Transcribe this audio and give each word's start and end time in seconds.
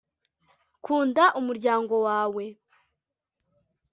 kunda 0.83 1.23
umuryango 1.39 1.95
wawe 2.05 2.45